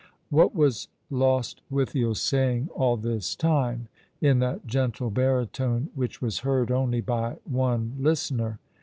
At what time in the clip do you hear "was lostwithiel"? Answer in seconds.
0.55-2.15